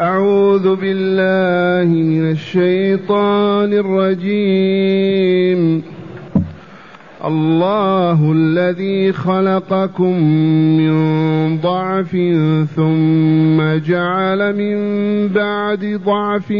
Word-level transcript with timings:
أعوذ 0.00 0.76
بالله 0.76 1.94
من 1.94 2.30
الشيطان 2.30 3.72
الرجيم. 3.72 5.82
الله 7.24 8.32
الذي 8.32 9.12
خلقكم 9.12 10.22
من 10.76 10.96
ضعف 11.60 12.10
ثم 12.76 13.78
جعل 13.88 14.56
من 14.56 14.78
بعد 15.28 16.00
ضعف 16.06 16.52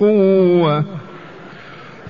قوة 0.00 0.84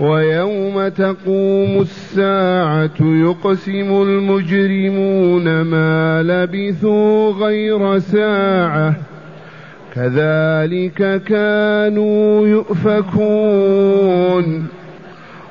ويوم 0.00 0.88
تقوم 0.88 1.80
الساعة 1.80 3.00
يقسم 3.00 4.02
المجرمون 4.02 5.60
ما 5.60 6.22
لبثوا 6.22 7.32
غير 7.32 7.98
ساعة. 7.98 8.94
كذلك 9.94 11.22
كانوا 11.22 12.46
يؤفكون. 12.46 13.60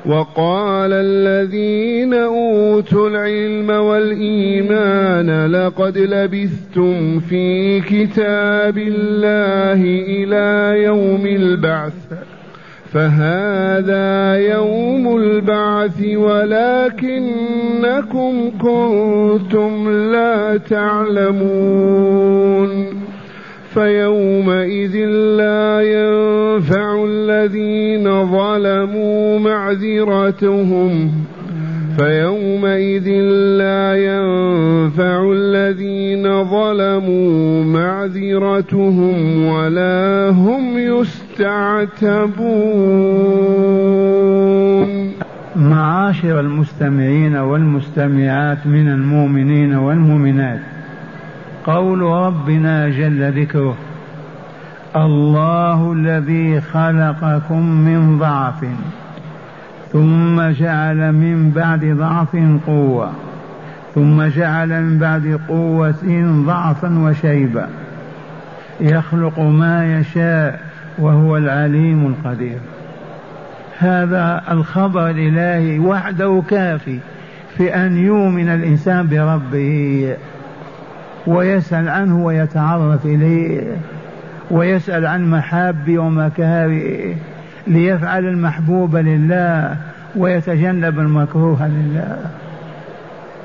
وقال 0.05 0.93
الذين 0.93 2.13
أوتوا 2.13 3.09
العلم 3.09 3.69
والإيمان 3.69 5.45
لقد 5.51 5.97
لبثتم 5.97 7.19
في 7.19 7.79
كتاب 7.81 8.77
الله 8.77 9.81
إلى 10.07 10.83
يوم 10.83 11.25
البعث. 11.25 11.93
فهذا 12.93 14.35
يوم 14.35 15.17
البعث 15.17 16.01
ولكنكم 16.15 17.31
كنتم 18.61 19.89
لا 20.11 20.57
تعلمون 20.57 21.89
فيومئذ 23.73 24.95
لا 25.37 25.81
ينفع 25.81 27.05
الذين 27.05 28.25
ظلموا 28.25 29.39
معذرتهم 29.39 31.11
فيومئذ 31.99 33.07
لا 33.61 33.95
ينفع 33.95 35.31
الذين 35.31 36.43
ظلموا 36.43 37.63
معذرتهم 37.63 39.45
ولا 39.45 40.29
هم 40.29 40.77
يستعتبون. 40.77 42.29
معاشر 45.55 46.39
المستمعين 46.39 47.35
والمستمعات 47.35 48.67
من 48.67 48.87
المؤمنين 48.87 49.75
والمؤمنات 49.75 50.59
قول 51.65 52.01
ربنا 52.01 52.89
جل 52.89 53.41
ذكره 53.41 53.77
الله 54.95 55.93
الذي 55.93 56.61
خلقكم 56.61 57.61
من 57.85 58.17
ضعف. 58.19 58.65
ثم 59.93 60.41
جعل 60.41 61.11
من 61.11 61.51
بعد 61.55 61.85
ضعف 61.85 62.35
قوة. 62.67 63.11
ثم 63.95 64.23
جعل 64.23 64.83
من 64.83 64.99
بعد 64.99 65.39
قوة 65.49 66.43
ضعفا 66.47 66.99
وشيبة 66.99 67.65
يخلق 68.79 69.39
ما 69.39 69.99
يشاء 69.99 70.59
وهو 70.97 71.37
العليم 71.37 72.07
القدير. 72.07 72.59
هذا 73.79 74.41
الخبر 74.51 75.09
الإلهي 75.09 75.79
وحده 75.79 76.43
كافي 76.49 76.99
في 77.57 77.75
أن 77.75 77.97
يؤمن 77.97 78.49
الإنسان 78.49 79.07
بربه 79.07 80.15
ويسأل 81.27 81.89
عنه 81.89 82.25
ويتعرف 82.25 83.05
إليه 83.05 83.61
ويسأل 84.51 85.05
عن 85.05 85.29
محاب 85.29 85.97
ومكاره 85.97 87.15
ليفعل 87.69 88.25
المحبوب 88.25 88.95
لله 88.95 89.77
ويتجنب 90.15 90.99
المكروه 90.99 91.67
لله. 91.67 92.17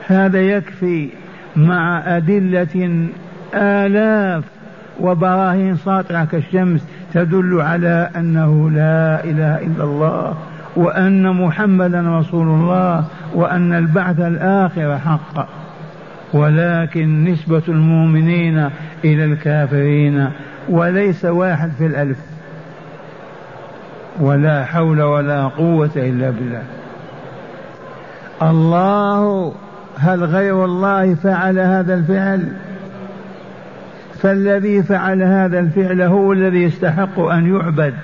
هذا 0.06 0.40
يكفي 0.40 1.08
مع 1.56 2.16
أدلة 2.16 3.06
آلاف 3.54 4.44
وبراهين 5.00 5.76
ساطعة 5.76 6.24
كالشمس 6.24 6.86
تدل 7.14 7.60
على 7.60 8.10
أنه 8.16 8.70
لا 8.70 9.24
إله 9.24 9.58
إلا 9.58 9.84
الله 9.84 10.34
وأن 10.76 11.30
محمدا 11.32 12.18
رسول 12.18 12.48
الله 12.48 13.04
وأن 13.34 13.72
البعث 13.72 14.20
الآخر 14.20 14.98
حق. 14.98 15.48
ولكن 16.32 17.24
نسبة 17.24 17.62
المؤمنين 17.68 18.68
إلى 19.04 19.24
الكافرين 19.24 20.28
وليس 20.68 21.24
واحد 21.24 21.70
في 21.78 21.86
الألف. 21.86 22.34
ولا 24.20 24.64
حول 24.64 25.02
ولا 25.02 25.44
قوة 25.44 25.91
إلا 25.97 26.30
بالله. 26.30 26.62
الله 28.42 29.52
هل 29.98 30.25
غير 30.25 30.64
الله 30.64 31.14
فعل 31.14 31.58
هذا 31.58 31.94
الفعل؟ 31.94 32.48
فالذي 34.20 34.82
فعل 34.82 35.22
هذا 35.22 35.58
الفعل 35.58 36.03
هو 36.03 36.32
الذي 36.32 36.62
يستحق 36.62 37.20
أن 37.20 37.54
يعبد 37.54 37.94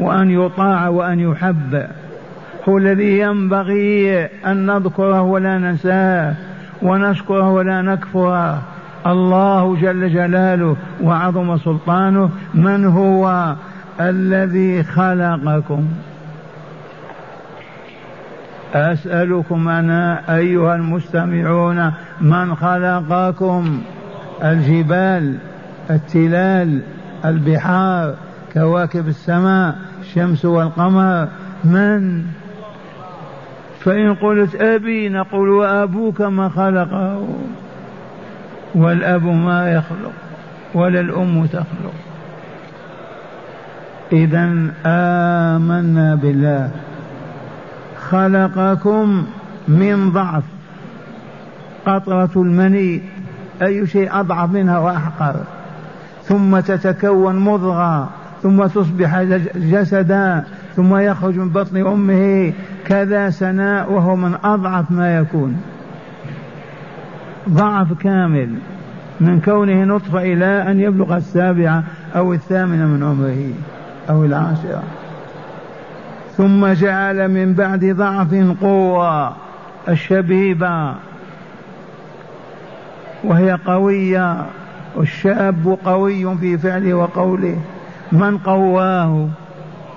وأن 0.00 0.30
يطاع 0.30 0.88
وأن 0.88 1.20
يحب. 1.20 1.86
هو 2.68 2.78
الذي 2.78 3.18
ينبغي 3.18 4.24
أن 4.24 4.66
نذكره 4.66 5.22
ولا 5.22 5.58
ننساه 5.58 6.34
ونشكره 6.82 7.50
ولا 7.50 7.82
نكفره. 7.82 8.62
الله 9.06 9.76
جل 9.76 10.12
جلاله 10.12 10.76
وعظم 11.02 11.58
سلطانه 11.58 12.30
من 12.54 12.84
هو؟ 12.86 13.54
الذي 14.00 14.82
خلقكم. 14.82 15.88
أسألكم 18.74 19.68
أنا 19.68 20.36
أيها 20.36 20.74
المستمعون 20.74 21.92
من 22.20 22.54
خلقكم؟ 22.54 23.82
الجبال 24.42 25.38
التلال 25.90 26.80
البحار 27.24 28.14
كواكب 28.52 29.08
السماء 29.08 29.74
الشمس 30.00 30.44
والقمر. 30.44 31.28
من؟ 31.64 32.24
فإن 33.80 34.14
قلت 34.14 34.54
أبي 34.54 35.08
نقول 35.08 35.48
وأبوك 35.48 36.20
ما 36.20 36.48
خلقه. 36.48 37.28
والأب 38.74 39.24
ما 39.24 39.72
يخلق 39.72 40.12
ولا 40.74 41.00
الأم 41.00 41.46
تخلق. 41.46 42.13
إذا 44.12 44.44
آمنا 44.86 46.14
بالله. 46.14 46.70
خلقكم 48.08 49.26
من 49.68 50.10
ضعف. 50.10 50.42
قطرة 51.86 52.30
المني 52.36 53.02
أي 53.62 53.86
شيء 53.86 54.20
أضعف 54.20 54.50
منها 54.50 54.78
وأحقر. 54.78 55.36
ثم 56.24 56.60
تتكون 56.60 57.36
مضغة 57.36 58.08
ثم 58.42 58.66
تصبح 58.66 59.22
جسدا 59.56 60.44
ثم 60.76 60.96
يخرج 60.96 61.38
من 61.38 61.48
بطن 61.48 61.76
أمه. 61.86 62.52
كذا 62.86 63.30
سناء 63.30 63.92
وهو 63.92 64.16
من 64.16 64.34
أضعف 64.44 64.90
ما 64.90 65.16
يكون. 65.16 65.56
ضعف 67.48 67.92
كامل. 67.92 68.48
من 69.20 69.40
كونه 69.40 69.84
نطفة 69.84 70.22
إلى 70.22 70.70
أن 70.70 70.80
يبلغ 70.80 71.16
السابعة 71.16 71.84
أو 72.16 72.32
الثامنة 72.32 72.86
من 72.86 73.02
عمره. 73.02 73.73
أو 74.10 74.24
العاشرة. 74.24 74.82
ثم 76.36 76.66
جعل 76.66 77.28
من 77.28 77.52
بعد 77.52 77.84
ضعف 77.84 78.34
قوة 78.60 79.32
الشبيبة 79.88 80.94
وهي 83.24 83.58
قوية 83.66 84.46
والشاب 84.96 85.78
قوي 85.84 86.36
في 86.36 86.58
فعله 86.58 86.94
وقوله. 86.94 87.58
من 88.12 88.38
قواه؟ 88.38 89.28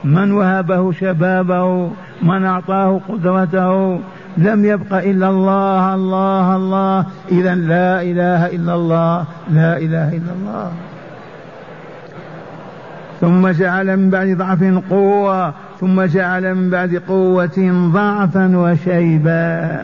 من 0.03 0.31
وهبه 0.31 0.91
شبابه؟ 0.91 1.89
من 2.21 2.45
أعطاه 2.45 3.01
قدرته؟ 3.09 3.99
لم 4.37 4.65
يبق 4.65 4.93
إلا 4.93 5.29
الله 5.29 5.95
الله 5.95 6.55
الله. 6.55 7.05
إذا 7.31 7.55
لا 7.55 8.01
إله 8.01 8.45
إلا 8.45 8.73
الله 8.75 9.25
لا 9.49 9.77
إله 9.77 10.07
إلا 10.09 10.31
الله. 10.39 10.71
ثم 13.21 13.47
جعل 13.47 13.97
من 13.97 14.09
بعد 14.09 14.27
ضعف 14.27 14.63
قوة 14.89 15.53
ثم 15.79 16.01
جعل 16.01 16.55
من 16.55 16.69
بعد 16.69 17.01
قوة 17.07 17.89
ضعفا 17.93 18.57
وشيبا. 18.57 19.81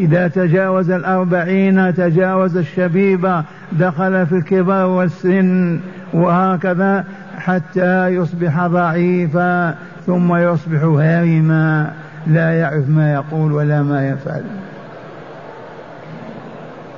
إذا 0.00 0.28
تجاوز 0.28 0.90
الأربعين 0.90 1.94
تجاوز 1.94 2.56
الشبيبة 2.56 3.44
دخل 3.72 4.26
في 4.26 4.34
الكبر 4.34 4.84
والسن 4.84 5.80
وهكذا 6.12 7.04
حتى 7.38 8.08
يصبح 8.08 8.66
ضعيفا 8.66 9.74
ثم 10.06 10.36
يصبح 10.36 10.82
هارما. 10.82 11.92
لا 12.26 12.50
يعرف 12.60 12.88
ما 12.88 13.12
يقول 13.12 13.52
ولا 13.52 13.82
ما 13.82 14.08
يفعل. 14.08 14.42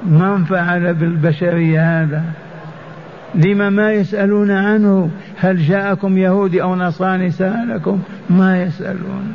من 0.06 0.44
فعل 0.44 0.94
بالبشرية 0.94 2.02
هذا؟ 2.02 2.22
لما 3.36 3.70
ما 3.70 3.92
يسألون 3.92 4.50
عنه 4.50 5.10
هل 5.36 5.56
جاءكم 5.56 6.18
يهودي 6.18 6.62
أو 6.62 6.76
نصراني 6.76 7.30
سألكم 7.30 8.00
ما 8.30 8.62
يسألون. 8.62 9.32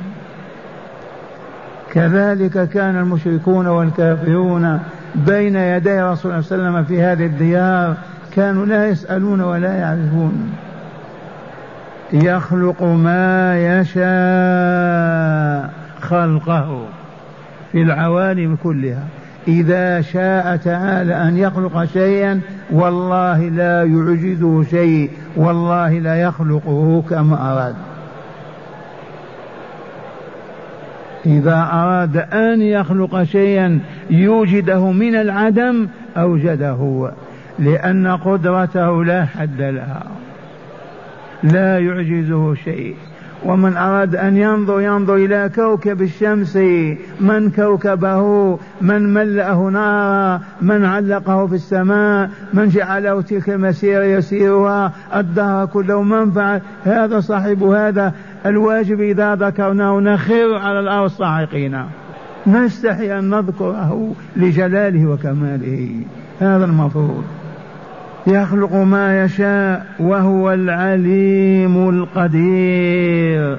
كذلك 1.91 2.69
كان 2.69 2.95
المشركون 2.97 3.67
والكافرون 3.67 4.79
بين 5.15 5.55
يدي 5.55 6.01
رسول 6.01 6.31
الله 6.31 6.41
صلى 6.41 6.57
الله 6.57 6.67
عليه 6.67 6.79
وسلم 6.79 6.83
في 6.83 7.01
هذه 7.01 7.25
الديار 7.25 7.95
كانوا 8.35 8.65
لا 8.65 8.87
يسألون 8.87 9.41
ولا 9.41 9.75
يعرفون. 9.75 10.53
يخلق 12.13 12.83
ما 12.83 13.57
يشاء 13.79 15.69
خلقه 16.01 16.85
في 17.71 17.81
العوالم 17.81 18.55
كلها. 18.63 19.03
إذا 19.47 20.01
شاء 20.01 20.55
تعالى 20.55 21.13
أن 21.13 21.37
يخلق 21.37 21.85
شيئا 21.85 22.39
والله 22.71 23.49
لا 23.49 23.83
يعجزه 23.83 24.63
شيء 24.63 25.09
والله 25.35 25.99
لا 25.99 26.21
يخلقه 26.21 27.03
كما 27.09 27.51
أراد. 27.51 27.75
إذا 31.25 31.69
أراد 31.73 32.17
أن 32.17 32.61
يخلق 32.61 33.23
شيئا 33.23 33.79
يوجده 34.09 34.91
من 34.91 35.15
العدم 35.15 35.87
أوجده 36.17 37.11
لأن 37.59 38.07
قدرته 38.07 39.03
لا 39.05 39.25
حد 39.25 39.61
لها 39.61 40.03
لا 41.43 41.79
يعجزه 41.79 42.53
شيء. 42.53 42.95
ومن 43.45 43.77
أراد 43.77 44.15
أن 44.15 44.37
ينظر 44.37 44.81
ينظر 44.81 45.15
إلى 45.15 45.51
كوكب 45.55 46.01
الشمس 46.01 46.55
من 47.19 47.51
كوكبه؟ 47.55 48.57
من 48.81 49.13
ملأه 49.13 49.69
نارا؟ 49.69 50.41
من 50.61 50.85
علقه 50.85 51.47
في 51.47 51.55
السماء؟ 51.55 52.29
من 52.53 52.69
جعله 52.69 53.21
تلك 53.21 53.49
المسيرة 53.49 54.03
يسيرها؟ 54.03 54.91
الدهر 55.15 55.65
كله 55.65 56.01
من 56.01 56.31
فعل 56.31 56.61
هذا 56.83 57.19
صاحب 57.19 57.63
هذا. 57.63 58.13
الواجب 58.45 59.01
إذا 59.01 59.35
ذكرناه 59.35 59.99
نخر 59.99 60.55
على 60.55 60.79
الأرض 60.79 61.09
صاعقين. 61.09 61.85
نستحي 62.47 63.19
أن 63.19 63.29
نذكره 63.29 64.13
لجلاله 64.35 65.05
وكماله. 65.05 65.89
هذا 66.39 66.65
المفروض. 66.65 67.23
يخلق 68.27 68.73
ما 68.73 69.23
يشاء 69.23 69.85
وهو 69.99 70.53
العليم 70.53 71.89
القدير. 71.89 73.57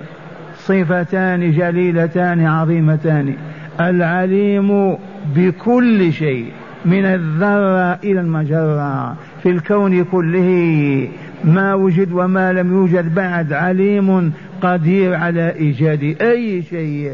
صفتان 0.57 1.53
جليلتان 1.53 2.47
عظيمتان. 2.47 3.35
العليم 3.81 4.97
بكل 5.37 6.13
شيء 6.13 6.47
من 6.85 7.05
الذرة 7.05 7.99
إلى 8.05 8.21
المجرة 8.21 9.17
في 9.43 9.51
الكون 9.51 10.05
كله. 10.05 11.09
ما 11.45 11.75
وجد 11.75 12.13
وما 12.13 12.53
لم 12.53 12.73
يوجد 12.73 13.15
بعد. 13.15 13.53
عليم 13.53 14.33
قدير 14.63 15.15
على 15.15 15.55
إيجاد 15.55 16.17
أي 16.21 16.63
شيء. 16.63 17.13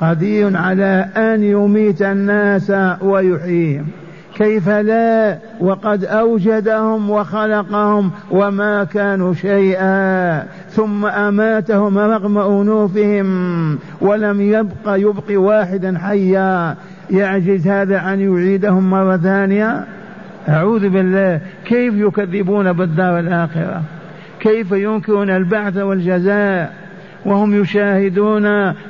قدير 0.00 0.56
على 0.56 1.08
أن 1.16 1.44
يميت 1.44 2.02
الناس 2.02 2.72
ويحييهم. 3.00 3.86
كيف 4.38 4.68
لا؟ 4.68 5.38
وقد 5.60 6.04
أوجدهم 6.04 7.10
وخلقهم 7.10 8.10
وما 8.30 8.84
كانوا 8.84 9.34
شيئا. 9.34 10.42
ثم 10.70 11.06
أماتهم 11.06 11.98
رغم 11.98 12.38
أنوفهم 12.38 13.78
ولم 14.00 14.40
يبق 14.40 14.86
يبقي 14.86 15.36
واحدا 15.36 15.98
حيا. 15.98 16.76
يعجز 17.10 17.68
هذا 17.68 18.12
أن 18.12 18.20
يعيدهم 18.20 18.90
مرة 18.90 19.16
ثانية؟ 19.16 19.84
أعوذ 20.48 20.88
بالله. 20.88 21.40
كيف 21.64 21.94
يكذبون 21.94 22.72
بالدار 22.72 23.18
الآخرة؟ 23.18 23.82
كيف 24.40 24.72
ينكرون 24.72 25.30
البعث 25.30 25.76
والجزاء؟ 25.76 26.87
وهم 27.24 27.62
يشاهدون 27.62 28.42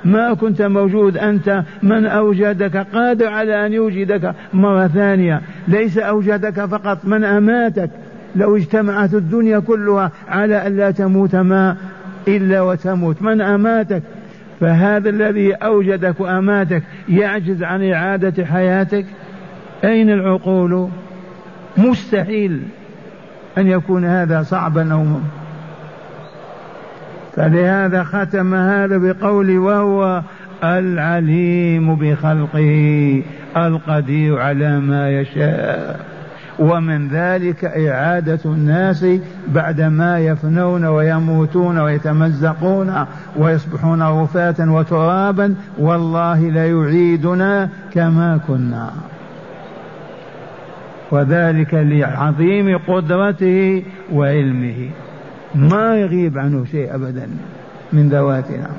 ما 0.04 0.34
كنت 0.40 0.62
موجود 0.62 1.16
أنت 1.16 1.62
من 1.82 2.06
أوجدك؟ 2.06 2.76
قادر 2.76 3.26
على 3.26 3.66
أن 3.66 3.72
يوجدك. 3.72 4.34
مرة 4.52 4.86
ثانية 4.86 5.40
ليس 5.69 5.98
أوجدك 5.98 6.64
فقط 6.64 7.04
من 7.04 7.25
أماتك؟ 7.25 7.90
لو 8.36 8.56
اجتمعت 8.56 9.14
الدنيا 9.14 9.58
كلها 9.58 10.12
على 10.28 10.66
أن 10.66 10.76
لا 10.76 10.90
تموت 10.90 11.36
ما 11.36 11.76
إلا 12.28 12.60
وتموت. 12.60 13.22
من 13.22 13.40
أماتك؟ 13.40 14.02
فهذا 14.60 15.10
الذي 15.10 15.52
أوجدك 15.52 16.20
وأماتك 16.20 16.82
يعجز 17.08 17.62
عن 17.62 17.90
إعادة 17.90 18.44
حياتك؟ 18.44 19.06
أين 19.84 20.10
العقول؟ 20.10 20.88
مستحيل 21.78 22.62
أن 23.58 23.66
يكون 23.66 24.04
هذا 24.04 24.42
صعبا 24.42 24.92
أو 24.92 25.04
فلهذا 27.38 28.05
ختم 28.05 28.55
هذا 28.55 28.99
بقول 28.99 29.58
وهو 29.58 30.23
العليم 30.64 31.94
بخلقه 31.94 33.23
القدير 33.56 34.38
على 34.38 34.81
ما 34.81 35.11
يشاء. 35.11 36.00
ومن 36.58 37.08
ذلك 37.08 37.64
إعادة 37.64 38.38
الناس 38.44 39.06
بعدما 39.49 40.19
يفنون 40.19 40.85
ويموتون 40.85 41.79
ويتمزقون 41.79 43.05
ويصبحون 43.37 44.02
رفاة 44.02 44.73
وترابا 44.73 45.55
والله 45.79 46.50
ليعيدنا 46.50 47.69
كما 47.94 48.40
كنا. 48.49 48.90
وذلك 51.11 51.75
لعظيم 51.75 52.79
قدرته 52.79 53.82
وعلمه. 54.12 54.88
ما 55.54 55.96
يغيب 55.96 56.38
عنه 56.38 56.64
شيء 56.64 56.94
أبدا 56.94 57.28
من 57.92 58.08
ذواتنا 58.08 58.70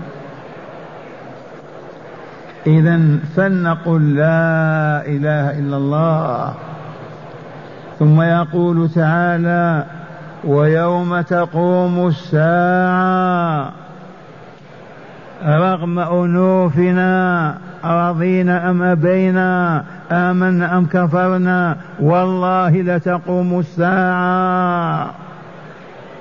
إذا 2.67 3.19
فلنقل 3.35 4.15
لا 4.15 5.05
إله 5.05 5.59
إلا 5.59 5.77
الله. 5.77 6.53
ثم 7.99 8.21
يقول 8.21 8.89
تعالى 8.89 9.85
ويوم 10.43 11.21
تقوم 11.21 12.07
الساعة 12.07 13.71
رغم 15.45 15.99
أنوفنا 15.99 17.57
رضينا 17.85 18.69
أم 18.69 18.81
أبينا 18.83 19.83
آمنا 20.11 20.77
أم 20.77 20.85
كفرنا 20.85 21.77
والله 21.99 22.81
لتقوم 22.81 23.59
الساعة. 23.59 25.11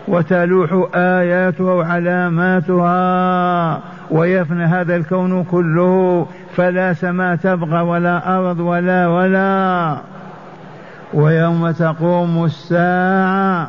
وتلوح 0.09 0.89
آياتها 0.95 1.73
وعلاماتها 1.75 2.99
ويفنى 4.11 4.65
هذا 4.65 4.97
الكون 4.97 5.45
كله 5.45 6.27
فلا 6.57 6.93
سماء 6.93 7.37
تبغى 7.37 7.81
ولا 7.81 8.39
أرض 8.39 8.61
ولا 8.61 9.09
ولا. 9.09 9.97
ويوم 11.15 11.71
تقوم 11.71 12.45
الساعة 12.45 13.69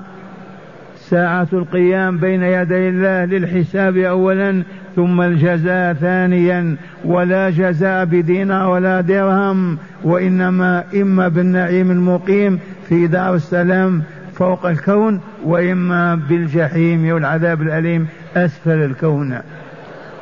ساعة 0.95 1.47
القيام 1.53 2.17
بين 2.17 2.43
يدي 2.43 2.89
الله 2.89 3.25
للحساب 3.25 3.97
أولا 3.97 4.63
ثم 4.95 5.21
الجزاء 5.21 5.93
ثانيا. 5.93 6.75
ولا 7.05 7.49
جزاء 7.49 8.05
بدينار 8.05 8.69
ولا 8.69 9.01
درهم 9.01 9.77
وإنما 10.03 10.83
إما 10.95 11.27
بالنعيم 11.27 11.91
المقيم. 11.91 12.59
في 12.89 13.07
دار 13.07 13.35
السلام 13.35 14.01
فوق 14.39 14.65
الكون 14.65 15.21
وإما 15.45 16.15
بالجحيم 16.15 17.13
والعذاب 17.13 17.61
الأليم 17.61 18.07
أسفل 18.35 18.83
الكون. 18.85 19.39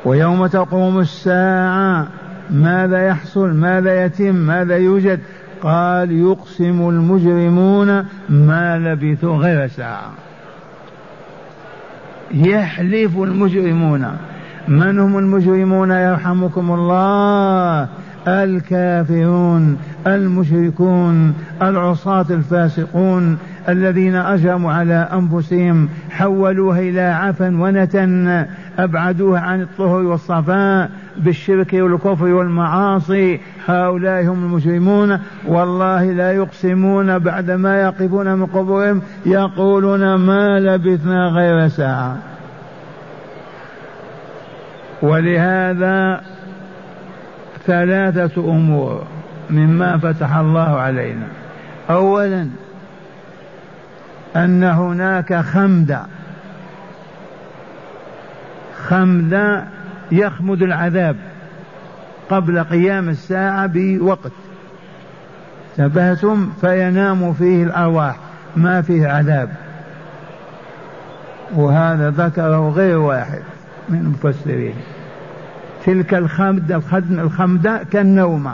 ويوم 0.04 0.46
تقوم 0.46 0.98
الساعة 0.98 2.06
ماذا 2.50 3.06
يحصل؟ 3.06 3.54
ماذا 3.54 4.04
يتم؟ 4.04 4.34
ماذا 4.34 4.76
يوجد؟ 4.76 5.20
قال 5.62 6.12
يقسم 6.12 6.88
المجرمون 6.88 8.04
ما 8.28 8.78
لبثوا 8.78 9.36
غير 9.36 9.66
ساعة. 9.66 10.10
يحلف 12.34 13.16
المجرمون. 13.16 14.16
من 14.68 14.98
هم 14.98 15.18
المجرمون؟ 15.18 15.90
يرحمكم 15.90 16.70
الله. 16.72 17.88
الكافرون 18.28 19.78
المشركون 20.06 21.34
العصاة 21.62 22.26
الفاسقون 22.30 23.38
الذين 23.68 24.14
أجرموا 24.14 24.72
على 24.72 25.08
أنفسهم 25.12 25.88
حولوها 26.10 26.78
إلى 26.80 27.00
عفن 27.00 27.60
ونتن 27.60 28.46
أبعدوها 28.78 29.40
عن 29.40 29.62
الطهر 29.62 30.02
والصفاء 30.02 30.90
بالشرك 31.16 31.72
والكفر 31.72 32.24
والمعاصي. 32.24 33.40
هؤلاء 33.66 34.24
هم 34.24 34.44
المجرمون. 34.44 35.18
والله 35.46 36.12
لا 36.12 36.32
يقسمون 36.32 37.18
بعدما 37.18 37.80
يقفون 37.82 38.34
من 38.34 38.46
قبورهم 38.46 39.02
يقولون 39.26 40.14
ما 40.14 40.60
لبثنا 40.60 41.28
غير 41.28 41.68
ساعة. 41.68 42.16
ولهذا 45.02 46.20
ثلاثة 47.68 48.40
أمور 48.40 49.06
مما 49.50 49.98
فتح 49.98 50.36
الله 50.36 50.80
علينا. 50.80 51.26
أولا 51.90 52.48
أن 54.36 54.64
هناك 54.64 55.34
خمد. 55.34 55.98
خمد 58.76 59.64
يخمد 60.12 60.62
العذاب 60.62 61.16
قبل 62.30 62.64
قيام 62.64 63.08
الساعة 63.08 63.66
بوقت. 63.66 64.32
تبهتم 65.76 66.50
فينام 66.60 67.32
فيه 67.32 67.64
الأرواح 67.64 68.16
ما 68.56 68.82
فيه 68.82 69.08
عذاب. 69.08 69.50
وهذا 71.54 72.10
ذكره 72.10 72.68
غير 72.70 72.98
واحد 72.98 73.42
من 73.88 73.98
المفسرين. 73.98 74.74
تلك 75.88 76.14
الخمدة 76.14 76.80
الخمدة 77.10 77.80
كالنوم. 77.92 78.50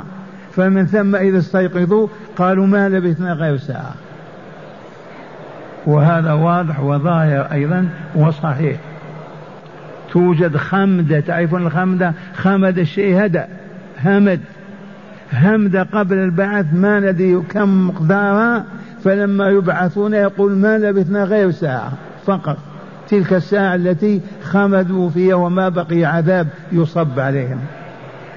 فمن 0.52 0.86
ثم 0.86 1.16
إذا 1.16 1.38
استيقظوا 1.38 2.08
قالوا 2.36 2.66
ما 2.66 2.88
لبثنا 2.88 3.32
غير 3.32 3.56
ساعة. 3.56 3.94
وهذا 5.86 6.32
واضح 6.32 6.80
وظاهر 6.80 7.52
أيضا 7.52 7.88
وصحيح. 8.14 8.76
توجد 10.12 10.56
خمدة 10.56 11.20
تعرفون 11.20 11.66
الخمدة؟ 11.66 12.12
خمد 12.34 12.78
الشيء 12.78 13.24
هدأ 13.24 13.46
همد. 14.04 14.40
همد 15.32 15.76
قبل 15.76 16.16
البعث 16.16 16.66
ما 16.74 17.00
ندري 17.00 17.42
كم 17.50 17.88
مقدارها 17.88 18.64
فلما 19.04 19.48
يبعثون 19.48 20.14
يقول 20.14 20.52
ما 20.52 20.78
لبثنا 20.78 21.24
غير 21.24 21.50
ساعة 21.50 21.92
فقط. 22.26 22.73
تلك 23.08 23.32
الساعة 23.32 23.74
التي 23.74 24.20
خمدوا 24.42 25.10
فيها 25.10 25.34
وما 25.34 25.68
بقي 25.68 26.04
عذاب 26.04 26.48
يصب 26.72 27.20
عليهم. 27.20 27.60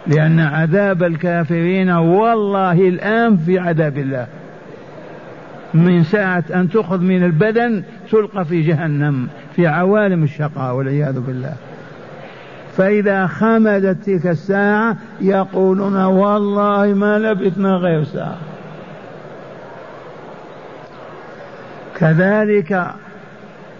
لأن 0.08 0.40
عذاب 0.40 1.04
الكافرين 1.04 1.90
والله 1.90 2.72
الآن 2.72 3.38
في 3.38 3.60
عذاب 3.60 3.98
الله. 3.98 4.28
من 5.74 6.04
ساعة 6.04 6.44
أن 6.54 6.70
تؤخذ 6.70 7.02
من 7.02 7.24
البدن 7.24 7.84
تلقى 8.12 8.46
في 8.46 8.62
جهنم 8.62 9.28
في 9.56 9.68
عوالم 9.68 10.24
الشقاء 10.24 10.76
والعياذ 10.76 11.20
بالله. 11.20 11.54
فإذا 12.78 13.28
خمدت 13.28 14.06
تلك 14.06 14.28
الساعة 14.28 14.98
يقولون 15.22 16.04
والله 16.04 16.94
ما 16.94 17.20
لبثنا 17.20 17.70
غير 17.70 18.04
ساعة. 18.04 18.38
كذلك 22.00 22.88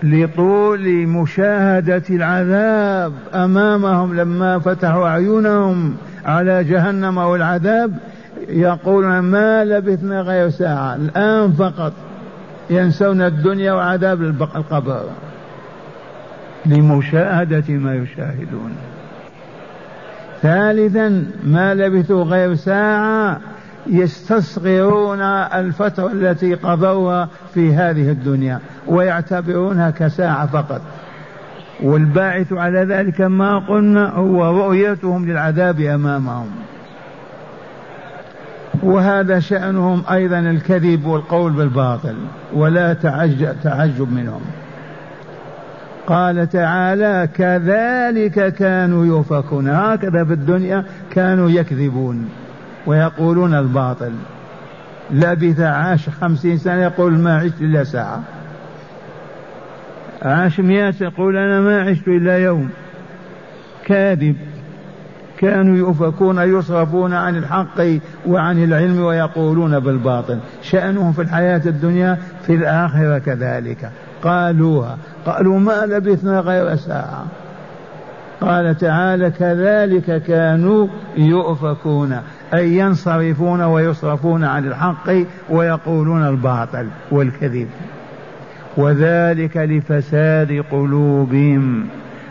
لطول 0.04 1.08
مشاهدة 1.08 2.04
العذاب 2.10 3.14
أمامهم 3.34 4.16
لما 4.16 4.60
فتحوا 4.60 5.08
أعينهم 5.08 5.96
على 6.26 6.64
جهنم 6.64 7.18
والعذاب 7.18 7.98
يقولون 8.50 9.20
ما 9.20 9.66
لبثنا 9.66 10.22
غير 10.22 10.50
ساعة 10.50 10.96
الآن 10.96 11.52
فقط 11.52 11.94
ينسون 12.70 13.22
الدنيا 13.22 13.74
وعذاب 13.74 14.22
القبر. 14.22 15.04
لمشاهدة 16.66 17.74
ما 17.74 17.96
يشاهدون. 17.96 18.76
ثالثا 20.42 21.26
ما 21.44 21.74
لبثوا 21.74 22.24
غير 22.24 22.56
ساعة 22.56 23.40
يستصغرون 23.90 25.22
الفترة 25.22 26.12
التي 26.12 26.54
قضوها 26.54 27.30
في 27.54 27.74
هذه 27.74 28.12
الدنيا 28.12 28.60
ويعتبرونها 28.88 29.90
كساعة 29.90 30.46
فقط. 30.46 30.82
والباعث 31.84 32.54
على 32.54 32.80
ذلك 32.80 33.22
ما 33.22 33.60
قلنا 33.60 34.10
هو 34.10 34.66
رؤيتهم 34.66 35.26
للعذاب 35.26 35.82
أمامهم. 35.82 36.50
وهذا 38.84 39.40
شأنهم 39.40 40.04
أيضا 40.12 40.40
الكذب 40.40 41.06
والقول 41.06 41.52
بالباطل 41.52 42.16
ولا 42.54 42.94
تعجب, 42.94 43.56
تعجب 43.64 44.12
منهم. 44.14 44.42
قال 46.08 46.50
تعالى 46.50 47.30
كذلك 47.36 48.54
كانوا 48.54 49.06
يؤفكون. 49.06 49.70
هكذا 49.70 50.24
في 50.24 50.34
الدنيا 50.34 50.84
كانوا 51.12 51.50
يكذبون. 51.50 52.30
ويقولون 52.88 53.54
الباطل. 53.54 54.12
لبث 55.12 55.60
عاش 55.60 56.10
خمسين 56.10 56.58
سنة 56.58 56.84
يقول 56.84 57.18
ما 57.18 57.38
عشت 57.38 57.62
إلا 57.62 57.84
ساعة. 57.84 58.24
عاش 60.22 60.60
مئة 60.60 60.94
يقول 61.02 61.38
أنا 61.38 61.62
ما 61.62 61.82
عشت 61.82 62.08
إلا 62.08 62.38
يوم. 62.38 62.70
كاذب. 63.86 64.36
كانوا 65.38 65.78
يؤفكون 65.78 66.38
يصرفون 66.38 67.14
عن 67.14 67.36
الحق 67.36 67.82
وعن 68.28 68.64
العلم 68.64 69.04
ويقولون 69.04 69.80
بالباطل. 69.80 70.40
شأنهم 70.62 71.12
في 71.12 71.22
الحياة 71.22 71.62
الدنيا 71.66 72.18
في 72.46 72.56
الآخرة 72.56 73.18
كذلك. 73.18 73.92
قالوها. 74.24 74.98
قالوا 75.26 75.60
ما 75.60 75.86
لبثنا 75.86 76.40
غير 76.40 76.76
ساعة. 76.76 77.26
قال 78.42 78.78
تعالى 78.78 79.32
كذلك 79.32 80.24
كانوا 80.24 80.88
يؤفكون. 81.18 82.18
أي 82.54 82.78
ينصرفون 82.78 83.62
ويصرفون 83.62 84.44
عن 84.44 84.66
الحق 84.66 85.10
ويقولون 85.50 86.28
الباطل 86.28 86.88
والكذب. 87.12 87.68
وذلك 88.78 89.58
لفساد 89.58 90.64
قلوبهم 90.72 91.86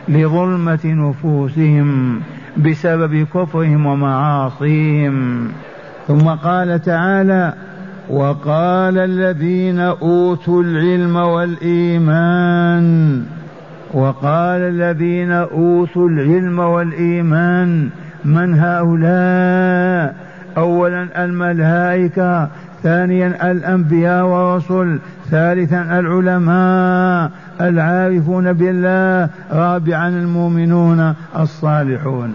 لظلمة 0.09 0.85
نفوسهم 0.85 2.21
بسبب 2.57 3.27
كفرهم 3.35 3.87
ومعاصيهم. 3.87 5.49
ثم 6.09 6.29
قال 6.29 6.83
تعالى 6.83 7.55
وقال 8.11 8.99
الذين 8.99 9.79
أوتوا 9.81 10.63
العلم 10.63 11.17
والإيمان 11.17 12.87
وقال 13.95 14.61
الذين 14.61 15.33
أوتوا 15.33 16.09
العلم 16.09 16.59
والإيمان 16.59 17.91
من 18.27 18.59
هؤلاء؟ 18.59 20.15
اولا 20.57 21.25
الملائكة 21.25 22.49
ثانيا 22.83 23.51
الأنبياء 23.51 24.25
والرسل 24.25 24.99
ثالثا 25.31 25.99
العلماء 25.99 27.31
العارفون 27.61 28.53
بالله 28.53 29.31
رابعا 29.53 30.09
المؤمنون 30.09 31.15
الصالحون. 31.39 32.35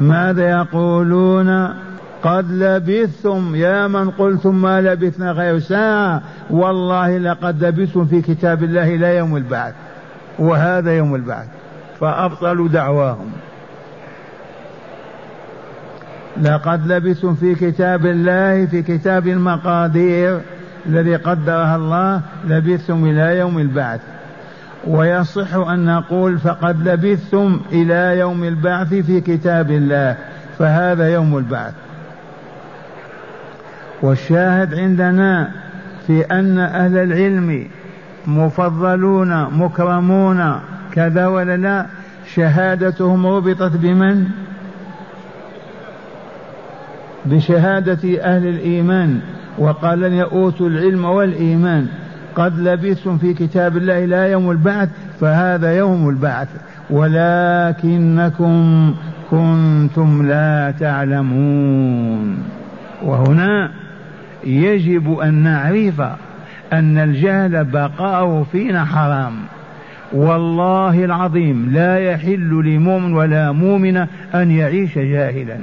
ماذا 0.00 0.50
يقولون؟ 0.50 1.68
قد 2.22 2.50
لبثتم 2.50 3.54
يا 3.54 3.86
من 3.86 4.10
قلتم 4.10 4.62
ما 4.62 4.80
لبثنا 4.80 5.30
غير 5.32 5.58
ساعة. 5.58 6.22
والله 6.50 7.18
لقد 7.18 7.64
لبثتم 7.64 8.04
في 8.04 8.22
كتاب 8.22 8.62
الله 8.62 8.94
إلى 8.94 9.16
يوم 9.16 9.36
البعث 9.36 9.74
وهذا 10.38 10.92
يوم 10.96 11.14
البعث 11.14 11.48
فأبطلوا 12.00 12.68
دعواهم. 12.68 13.30
لقد 16.42 16.92
لبثتم 16.92 17.34
في 17.34 17.54
كتاب 17.54 18.06
الله 18.06 18.66
في 18.66 18.82
كتاب 18.82 19.28
المقادير 19.28 20.40
الذي 20.86 21.16
قدرها 21.16 21.76
الله 21.76 22.20
لبثتم 22.48 23.04
إلى 23.04 23.38
يوم 23.38 23.58
البعث. 23.58 24.00
ويصح 24.86 25.54
أن 25.54 25.84
نقول 25.84 26.38
فقد 26.38 26.88
لبثتم 26.88 27.60
إلى 27.72 28.18
يوم 28.18 28.44
البعث 28.44 28.94
في 28.94 29.20
كتاب 29.20 29.70
الله 29.70 30.16
فهذا 30.58 31.08
يوم 31.08 31.38
البعث. 31.38 31.74
والشاهد 34.02 34.74
عندنا 34.74 35.50
في 36.06 36.20
أن 36.20 36.58
أهل 36.58 36.96
العلم 36.96 37.66
مفضلون 38.26 39.44
مكرمون 39.44 40.60
كذا 40.92 41.26
ولا 41.26 41.56
لا 41.56 41.86
شهادتهم 42.34 43.26
ربطت 43.26 43.72
بمن؟ 43.76 44.26
بشهادة 47.26 48.22
أهل 48.22 48.46
الإيمان 48.46 49.20
وقال 49.58 50.00
لن 50.00 50.12
يؤوتوا 50.12 50.68
العلم 50.68 51.04
والإيمان. 51.04 51.86
قد 52.34 52.58
لبثتم 52.58 53.18
في 53.18 53.34
كتاب 53.34 53.76
الله 53.76 54.04
إلى 54.04 54.30
يوم 54.30 54.50
البعث 54.50 54.88
فهذا 55.20 55.76
يوم 55.78 56.08
البعث. 56.08 56.48
ولكنكم 56.90 58.54
كنتم 59.30 60.26
لا 60.28 60.74
تعلمون. 60.80 62.38
وهنا 63.02 63.70
يجب 64.44 65.18
أن 65.18 65.34
نعرف 65.34 66.00
أن 66.72 66.98
الجهل 66.98 67.64
بقاؤه 67.64 68.42
فينا 68.42 68.84
حرام. 68.84 69.32
والله 70.12 71.04
العظيم 71.04 71.70
لا 71.72 71.98
يحل 71.98 72.62
لمؤمن 72.64 73.12
ولا 73.12 73.52
مؤمن 73.52 73.96
أن 74.34 74.50
يعيش 74.50 74.98
جاهلا. 74.98 75.58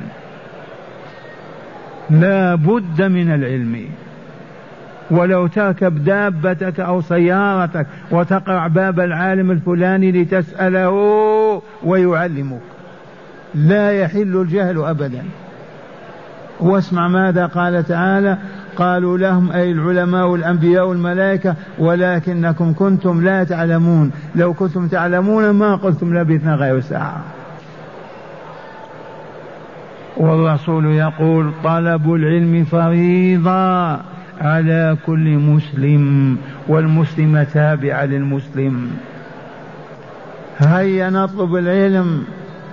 لا 2.09 2.55
بد 2.55 3.01
من 3.01 3.33
العلم. 3.33 3.85
ولو 5.11 5.47
تركب 5.47 6.03
دابتك 6.03 6.79
أو 6.79 7.01
سيارتك 7.01 7.87
وتقرع 8.11 8.67
باب 8.67 8.99
العالم 8.99 9.51
الفلاني 9.51 10.11
لتسأله 10.11 10.91
ويعلمك. 11.83 12.61
لا 13.55 13.91
يحل 13.91 14.41
الجهل 14.41 14.85
أبدا. 14.85 15.23
واسمع 16.59 17.07
ماذا 17.07 17.45
قال 17.45 17.83
تعالى 17.83 18.37
قالوا 18.75 19.17
لهم 19.17 19.51
أي 19.51 19.71
العلماء 19.71 20.27
والأنبياء 20.27 20.87
والملائكة 20.87 21.55
ولكنكم 21.79 22.73
كنتم 22.73 23.23
لا 23.23 23.43
تعلمون. 23.43 24.11
لو 24.35 24.53
كنتم 24.53 24.87
تعلمون 24.87 25.49
ما 25.49 25.75
قلتم 25.75 26.17
لبثنا 26.17 26.55
غير 26.55 26.79
ساعة. 26.79 27.23
والرسول 30.19 30.85
يقول 30.85 31.51
طلب 31.63 32.13
العلم 32.13 32.63
فريضة 32.63 33.99
على 34.41 34.97
كل 35.05 35.37
مسلم 35.37 36.37
والمسلم 36.67 37.43
تابع 37.53 38.03
للمسلم. 38.03 38.89
هيا 40.57 41.09
نطلب 41.09 41.55
العلم. 41.55 42.23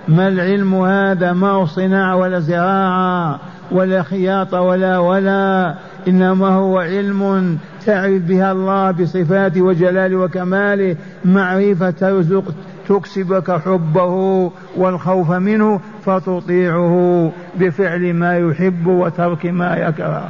ما 0.07 0.27
العلم 0.27 0.75
هذا؟ 0.75 1.33
ما 1.33 1.49
هو 1.49 1.65
صناعة 1.65 2.15
ولا 2.15 2.39
زراعة 2.39 3.39
ولا 3.71 4.03
خياطة 4.03 4.61
ولا 4.61 4.97
ولا 4.97 5.75
إنما 6.07 6.47
هو 6.47 6.79
علم 6.79 7.57
تعرف 7.85 8.21
بها 8.21 8.51
الله 8.51 8.91
بصفاته 8.91 9.61
وجلاله 9.61 10.15
وكماله. 10.15 10.95
معرفة 11.25 11.89
ترزق 11.89 12.53
تكسبك 12.87 13.51
حبه 13.51 14.51
والخوف 14.77 15.31
منه 15.31 15.79
فتطيعه 16.05 17.31
بفعل 17.59 18.13
ما 18.13 18.37
يحب 18.37 18.87
وترك 18.87 19.45
ما 19.45 19.75
يكره. 19.75 20.29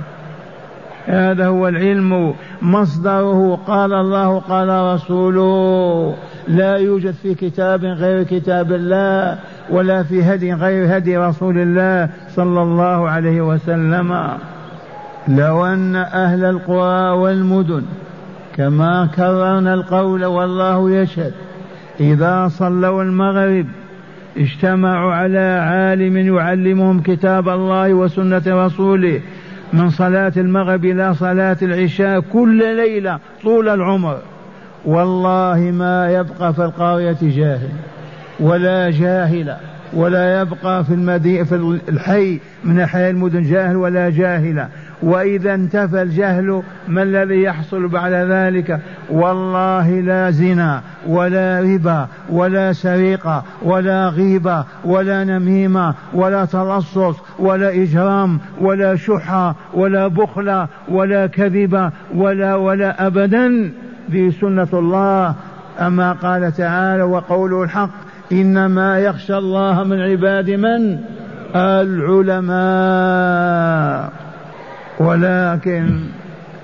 هذا 1.06 1.48
هو 1.48 1.68
العلم. 1.68 2.34
مصدره 2.62 3.60
قال 3.68 3.94
الله 3.94 4.40
قال 4.40 4.94
رسوله 4.94 6.16
لا 6.48 6.78
يوجد 6.78 7.14
في 7.14 7.34
كتاب 7.34 7.86
غير 7.86 8.24
كتاب 8.24 8.72
الله 8.72 9.40
ولا 9.70 10.04
في 10.04 10.24
هدي 10.24 10.54
غير 10.54 10.98
هدي 10.98 11.18
رسول 11.18 11.58
الله 11.58 12.10
صلى 12.36 12.62
الله 12.62 13.10
عليه 13.10 13.42
وسلم. 13.42 14.38
لو 15.28 15.66
أن 15.66 15.96
أهل 15.96 16.46
القرى 16.46 17.10
والمدن 17.10 17.84
كما 18.56 19.10
كررنا 19.16 19.74
القول 19.74 20.26
والله 20.26 20.92
يشهد 20.92 21.34
إذا 22.00 22.48
صلوا 22.48 23.04
المغرب 23.04 23.66
اجتمعوا 24.38 25.14
على 25.14 25.40
عالم 25.40 26.18
يعلمهم 26.18 27.02
كتاب 27.02 27.50
الله 27.50 27.94
وسنة 27.94 28.44
رسوله. 28.48 29.22
من 29.74 29.90
صلاة 29.90 30.34
المغرب 30.38 30.86
إلى 30.86 31.14
صلاة 31.14 31.58
العشاء 31.62 32.20
كل 32.20 32.76
ليلة 32.76 33.20
طول 33.44 33.70
العمر. 33.70 34.18
والله 34.86 35.72
ما 35.74 36.12
يبقى 36.12 36.54
في 36.54 36.66
القرية 36.66 37.18
جاهل 37.22 37.70
ولا 38.40 38.90
جاهلة 38.90 39.58
ولا 39.94 40.42
يبقى 40.42 40.84
في 40.84 40.94
المدي 40.94 41.46
في 41.46 41.80
الحي 41.90 42.40
من 42.64 42.80
أحياء 42.80 43.10
المدن 43.10 43.44
جاهل 43.44 43.76
ولا 43.76 44.10
جاهلة. 44.10 44.70
وإذا 45.04 45.54
انتفى 45.54 46.02
الجهل 46.02 46.64
ما 46.88 47.04
الذي 47.04 47.44
يحصل 47.44 47.88
بعد 47.88 48.12
ذلك؟ 48.12 48.80
والله 49.10 50.00
لا 50.00 50.32
زنا 50.32 50.82
ولا 51.08 51.62
ربا 51.62 52.08
ولا 52.30 52.74
سرقة 52.74 53.44
ولا 53.64 54.10
غيبة 54.10 54.66
ولا 54.86 55.24
نميمة 55.24 55.94
ولا 56.14 56.46
تلصص 56.46 57.16
ولا 57.40 57.84
إجرام 57.84 58.40
ولا 58.62 58.96
شحة 58.96 59.56
ولا 59.74 60.08
بخلة 60.08 60.68
ولا 60.90 61.28
كذبة 61.28 61.92
ولا 62.16 62.56
ولا 62.56 63.08
أبدا. 63.08 63.72
في 64.12 64.32
سنة 64.32 64.68
الله. 64.74 65.36
أما 65.80 66.12
قال 66.12 66.52
تعالى 66.52 67.04
وقوله 67.04 67.64
الحق 67.64 67.90
إنما 68.32 69.00
يخشى 69.00 69.38
الله 69.38 69.84
من 69.84 70.02
عباد 70.02 70.50
من؟ 70.50 71.00
العلماء. 71.56 74.25
ولكن 75.00 76.00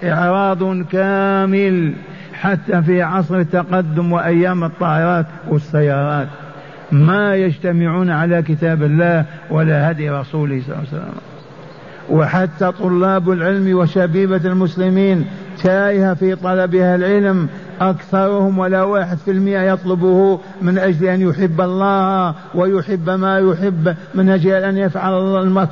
إعراض 0.04 0.82
كامل 0.82 1.94
حتى 2.34 2.82
في 2.82 3.02
عصر 3.02 3.40
التقدم 3.40 4.12
وأيام 4.12 4.64
الطائرات 4.64 5.26
والسيارات. 5.50 6.28
ما 6.92 7.36
يجتمعون 7.36 8.10
على 8.10 8.42
كتاب 8.42 8.84
الله 8.84 9.26
ولا 9.50 9.92
هدي 9.92 10.10
رسوله 10.10 10.62
صلى 10.62 10.76
الله 10.76 10.78
عليه 10.78 10.88
وسلم. 10.88 11.14
وحتى 12.10 12.72
طلاب 12.72 13.32
العلم 13.32 13.78
وشبيبة 13.78 14.42
المسلمين 14.46 15.26
تائهة 15.64 16.14
في 16.14 16.36
طلبها 16.36 16.96
العلم 16.96 17.50
أكثرهم 17.82 18.60
ولا 18.60 18.84
واحد 18.84 19.18
في 19.18 19.32
المئة 19.32 19.62
يطلبه 19.62 20.40
من 20.62 20.78
أجل 20.78 21.08
أن 21.08 21.22
يحب 21.22 21.62
الله 21.62 22.36
ويحب 22.56 23.10
ما 23.10 23.40
يحب 23.40 23.96
من 24.16 24.30
أجل 24.30 24.52
أن 24.52 24.78
يفعل 24.78 25.14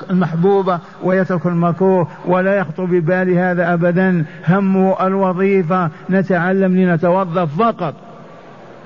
المحبوب 0.09 0.77
ويترك 1.03 1.45
المكروه 1.45 2.07
ولا 2.25 2.55
يخطر 2.55 2.85
ببال 2.85 3.33
هذا 3.37 3.73
أبدا. 3.73 4.25
همه 4.47 5.07
الوظيفة 5.07 5.89
نتعلم 6.09 6.77
لنتوظف 6.77 7.61
فقط 7.61 7.93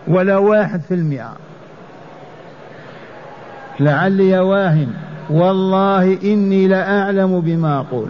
ولا 0.07 0.37
واحد 0.37 0.81
في 0.81 0.93
المئة. 0.93 1.33
لعلي 3.79 4.39
واهن 4.39 4.87
والله 5.29 6.17
إني 6.23 6.67
لأعلم 6.67 7.39
بما 7.39 7.79
أقول. 7.79 8.09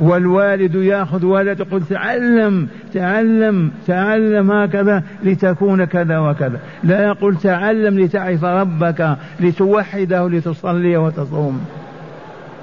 والوالد 0.00 0.74
ياخذ 0.74 1.24
ولد 1.24 1.60
يقول 1.60 1.82
تعلم 1.82 2.68
تعلم 2.94 3.70
تعلم 3.86 4.52
هكذا 4.52 5.02
لتكون 5.24 5.84
كذا 5.84 6.18
وكذا. 6.18 6.60
لا 6.84 7.04
يقول 7.04 7.36
تعلم 7.36 7.98
لتعرف 8.00 8.44
ربك 8.44 9.16
لتوحده 9.40 10.28
لتصلي 10.28 10.96
وتصوم. 10.96 11.64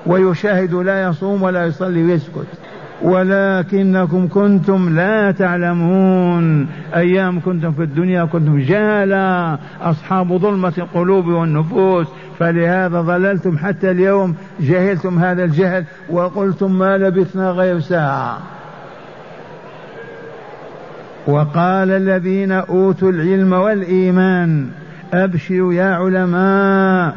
ويشاهد 0.05 0.73
لا 0.73 1.03
يصوم 1.03 1.43
ولا 1.43 1.65
يصلي 1.65 2.03
ويسكت. 2.03 2.47
ولكنكم 3.01 4.27
كنتم 4.27 4.95
لا 4.95 5.31
تعلمون. 5.31 6.67
أيام 6.95 7.39
كنتم 7.39 7.71
في 7.71 7.83
الدنيا 7.83 8.25
كنتم 8.25 8.59
جهلا. 8.59 9.57
أصحاب 9.81 10.37
ظلمة 10.37 10.73
القلوب 10.77 11.27
والنفوس. 11.27 12.07
فلهذا 12.39 13.01
ضللتم 13.01 13.57
حتى 13.57 13.91
اليوم 13.91 14.35
جهلتم 14.59 15.19
هذا 15.19 15.43
الجهل 15.43 15.85
وقلتم 16.09 16.79
ما 16.79 16.97
لبثنا 16.97 17.49
غير 17.49 17.79
ساعة. 17.79 18.37
وقال 21.27 21.91
الذين 21.91 22.51
أوتوا 22.51 23.11
العلم 23.11 23.53
والإيمان 23.53 24.67
أبشروا 25.13 25.73
يا 25.73 25.95
علماء 25.95 27.15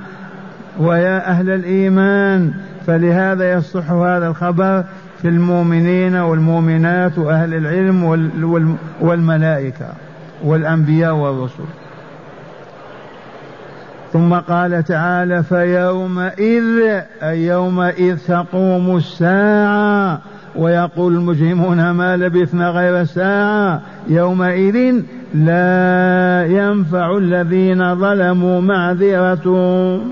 ويا 0.78 1.30
أهل 1.30 1.50
الإيمان. 1.50 2.52
فلهذا 2.86 3.52
يصح 3.52 3.90
هذا 3.90 4.28
الخبر 4.28 4.84
في 5.22 5.28
المؤمنين 5.28 6.16
والمؤمنات 6.16 7.18
وأهل 7.18 7.54
العلم 7.54 8.04
والملائكة 9.00 9.86
والأنبياء 10.44 11.14
والرسل. 11.14 11.64
ثم 14.12 14.34
قال 14.34 14.84
تعالى 14.84 15.42
فيومئذ 15.42 17.02
أي 17.22 17.46
يومئذ 17.46 18.16
تقوم 18.16 18.96
الساعة 18.96 20.20
ويقول 20.56 21.14
المجرمون 21.14 21.90
ما 21.90 22.16
لبثنا 22.16 22.70
غير 22.70 23.04
ساعة. 23.04 23.80
يومئذ 24.08 24.94
لا 25.34 26.44
ينفع 26.46 27.16
الذين 27.16 27.94
ظلموا 27.94 28.60
معذرتهم 28.60 30.10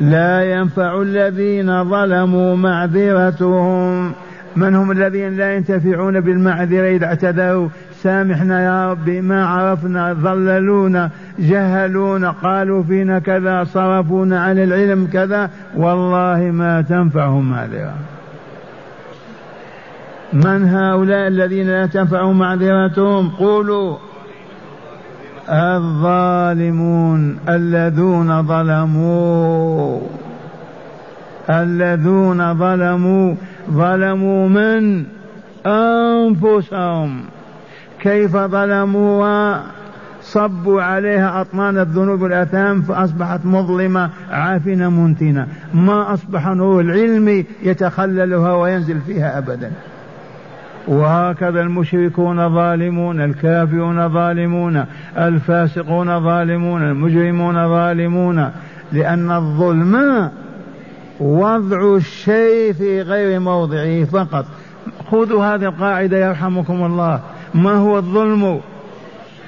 لا 0.00 0.52
ينفع 0.52 1.02
الذين 1.02 1.84
ظلموا 1.84 2.56
معذرتهم. 2.56 4.12
من 4.56 4.74
هم 4.74 4.90
الذين 4.90 5.36
لا 5.36 5.54
ينتفعون 5.54 6.20
بالمعذرة 6.20 6.88
إذا 6.88 7.06
اعتذروا؟ 7.06 7.68
سامحنا 7.92 8.64
يا 8.64 8.90
ربي 8.90 9.20
ما 9.20 9.46
عرفنا 9.46 10.12
ضللونا 10.12 11.10
جهلونا 11.38 12.30
قالوا 12.30 12.82
فينا 12.82 13.18
كذا 13.18 13.64
صرفونا 13.64 14.40
عن 14.40 14.58
العلم 14.58 15.08
كذا. 15.12 15.50
والله 15.76 16.50
ما 16.52 16.82
تنفعهم 16.82 17.50
معذرة. 17.50 17.94
من 20.32 20.68
هؤلاء 20.68 21.28
الذين 21.28 21.66
لا 21.66 21.86
تنفعهم 21.86 22.38
معذرتهم؟ 22.38 23.28
قولوا. 23.28 23.96
الظالمون 25.48 27.38
الذين 27.48 28.42
ظلموا 28.42 30.00
الذين 31.50 32.54
ظلموا 32.54 33.34
ظلموا 33.70 34.48
من؟ 34.48 35.04
أنفسهم. 35.66 37.20
كيف 38.00 38.36
ظلموها؟ 38.36 39.62
صبوا 40.22 40.82
عليها 40.82 41.40
أطنان 41.40 41.78
الذنوب 41.78 42.22
والآثام 42.22 42.82
فأصبحت 42.82 43.40
مظلمة 43.44 44.10
عافنة 44.30 44.90
منتنة. 44.90 45.46
ما 45.74 46.14
أصبح 46.14 46.46
نور 46.48 46.80
العلم 46.80 47.44
يتخللها 47.62 48.54
وينزل 48.54 49.00
فيها 49.00 49.38
أبدا. 49.38 49.70
وهكذا 50.88 51.60
المشركون 51.60 52.54
ظالمون 52.54 53.20
الكافرون 53.20 54.08
ظالمون 54.08 54.84
الفاسقون 55.18 56.20
ظالمون 56.20 56.82
المجرمون 56.82 57.68
ظالمون 57.68 58.50
لأن 58.92 59.30
الظلم 59.30 60.30
وضع 61.20 61.96
الشيء 61.96 62.72
في 62.72 63.02
غير 63.02 63.40
موضعه 63.40 64.04
فقط. 64.04 64.44
خذوا 65.10 65.44
هذه 65.44 65.64
القاعدة 65.64 66.26
يرحمكم 66.26 66.84
الله. 66.84 67.20
ما 67.54 67.72
هو 67.72 67.98
الظلم؟ 67.98 68.60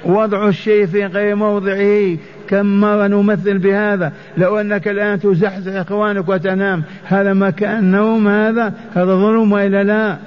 وضع 0.05 0.47
الشيء 0.47 0.85
في 0.85 1.05
غير 1.05 1.35
موضعه. 1.35 2.17
كم 2.47 2.65
مرة 2.81 3.07
نمثل 3.07 3.57
بهذا؟ 3.57 4.13
لو 4.37 4.59
أنك 4.59 4.87
الآن 4.87 5.19
تزحزح 5.19 5.75
إخوانك 5.75 6.29
وتنام 6.29 6.83
هذا 7.03 7.33
مكان 7.33 7.91
نوم 7.91 8.27
هذا 8.27 8.73
هذا 8.95 9.15
ظلم 9.15 9.51
وإلا 9.51 9.83
لا؟ 9.83 10.17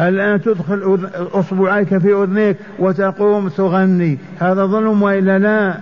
الآن 0.00 0.40
تدخل 0.40 0.98
أصبعيك 1.32 1.98
في 1.98 2.12
أذنيك 2.12 2.56
وتقوم 2.78 3.48
تغني. 3.48 4.18
هذا 4.38 4.66
ظلم 4.66 5.02
وإلا 5.02 5.38
لا؟ 5.38 5.78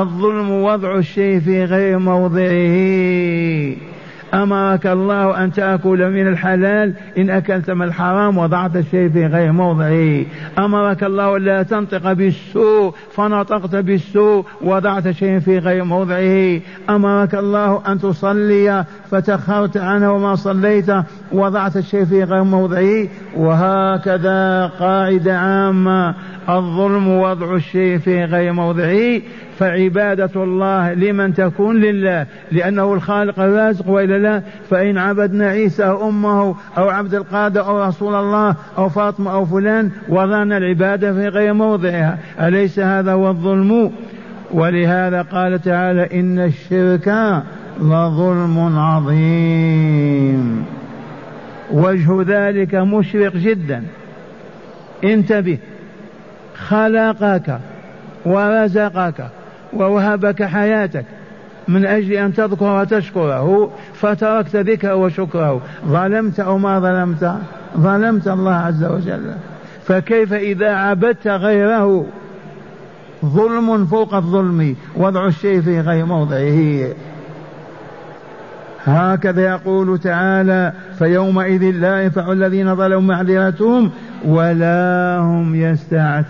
الظلم 0.00 0.50
وضع 0.50 0.98
الشيء 0.98 1.40
في 1.40 1.64
غير 1.64 1.98
موضعه. 1.98 3.91
أمرك 4.34 4.86
الله 4.86 5.44
أن 5.44 5.52
تأكل 5.52 6.10
من 6.10 6.28
الحلال 6.28 6.94
إن 7.18 7.30
أكلت 7.30 7.70
من 7.70 7.82
الحرام 7.82 8.38
وضعت 8.38 8.76
الشيء 8.76 9.08
في 9.08 9.26
غير 9.26 9.52
موضعه. 9.52 10.24
أمرك 10.58 11.04
الله 11.04 11.38
لا 11.38 11.62
تنطق 11.62 12.12
بالسوء 12.12 12.94
فنطقت 13.14 13.76
بالسوء 13.76 14.44
وضعت 14.60 15.10
شيء 15.10 15.38
في 15.38 15.58
غير 15.58 15.84
موضعه. 15.84 16.60
أمرك 16.90 17.34
الله 17.34 17.82
أن 17.88 17.98
تصلي 17.98 18.84
فتخرت 19.10 19.76
عنه 19.76 20.12
وما 20.12 20.34
صليت 20.34 20.90
وضعت 21.32 21.76
الشيء 21.76 22.04
في 22.04 22.24
غير 22.24 22.44
موضعه. 22.44 23.08
وهكذا 23.36 24.66
قاعدة 24.80 25.38
عامة 25.38 26.14
الظلم 26.48 27.08
وضع 27.08 27.56
الشيء 27.56 27.98
في 27.98 28.24
غير 28.24 28.52
موضعه. 28.52 29.20
فعبادة 29.58 30.30
الله 30.36 30.92
لمن 30.92 31.34
تكون 31.34 31.80
لله 31.80 32.26
لأنه 32.52 32.94
الخالق 32.94 33.40
الرازق 33.40 33.88
وإلا 33.88 34.18
لا 34.22 34.42
فإن 34.70 34.98
عبدنا 34.98 35.48
عيسى 35.48 35.84
أو 35.84 36.08
أمه 36.08 36.54
أو 36.78 36.88
عبد 36.88 37.14
القادر 37.14 37.66
أو 37.66 37.82
رسول 37.82 38.14
الله 38.14 38.56
أو 38.78 38.88
فاطمة 38.88 39.32
أو 39.32 39.44
فلان 39.44 39.90
وضعنا 40.08 40.56
العبادة 40.56 41.12
في 41.12 41.28
غير 41.28 41.52
موضعها. 41.52 42.18
أليس 42.40 42.78
هذا 42.78 43.12
هو 43.12 43.28
الظلم؟ 43.28 43.92
ولهذا 44.50 45.22
قال 45.22 45.62
تعالى 45.62 46.20
إن 46.20 46.38
الشرك 46.38 47.42
لظلم 47.80 48.78
عظيم. 48.78 50.64
وجه 51.72 52.24
ذلك 52.26 52.74
مشرق 52.74 53.36
جدا. 53.36 53.82
انتبه. 55.04 55.58
خلقك 56.54 57.58
ورزقك 58.24 59.26
ووهبك 59.72 60.42
حياتك. 60.42 61.04
من 61.68 61.86
أجل 61.86 62.12
أن 62.12 62.34
تذكر 62.34 62.80
وتشكره 62.80 63.70
فتركت 63.94 64.56
ذكره 64.56 64.94
وشكره. 64.94 65.60
ظلمت 65.86 66.40
أو 66.40 66.58
ما 66.58 66.80
ظلمت؟ 66.80 67.34
ظلمت 67.76 68.28
الله 68.28 68.54
عز 68.54 68.84
وجل. 68.84 69.34
فكيف 69.84 70.32
إذا 70.32 70.70
عبدت 70.74 71.28
غيره؟ 71.28 72.06
ظلم 73.24 73.86
فوق 73.86 74.14
الظلم. 74.14 74.76
وضع 74.96 75.26
الشيء 75.26 75.60
في 75.60 75.80
غير 75.80 76.06
موضعه. 76.06 76.88
هكذا 78.84 79.42
يقول 79.42 79.98
تعالى 79.98 80.72
فيومئذ 80.98 81.62
لا 81.62 82.02
ينفع 82.02 82.32
الذين 82.32 82.76
ظلموا 82.76 83.00
معذرتهم 83.00 83.90
ولا 84.24 85.18
هم 85.20 85.54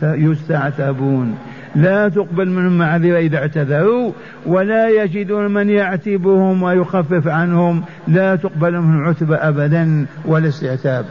يستعتبون. 0.04 1.34
لا 1.76 2.08
تقبل 2.08 2.48
منهم 2.50 2.78
معذرة 2.78 3.18
إذا 3.18 3.38
اعتذروا 3.38 4.12
ولا 4.46 4.88
يجدون 4.88 5.54
من 5.54 5.70
يعتبهم 5.70 6.62
ويخفف 6.62 7.28
عنهم. 7.28 7.84
لا 8.08 8.36
تقبل 8.36 8.72
منهم 8.72 9.04
عتبة 9.04 9.36
أبدا 9.36 10.06
ولا 10.26 10.48
استعتاب. 10.48 11.04